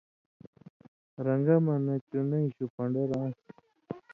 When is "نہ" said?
1.85-1.95